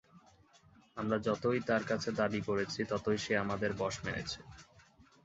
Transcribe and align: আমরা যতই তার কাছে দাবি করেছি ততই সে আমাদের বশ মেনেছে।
আমরা 0.97 1.17
যতই 1.27 1.59
তার 1.69 1.83
কাছে 1.85 2.09
দাবি 2.19 2.41
করেছি 2.47 2.79
ততই 2.91 3.17
সে 3.17 3.33
আমাদের 3.43 3.71
বশ 3.79 3.95
মেনেছে। 4.05 4.39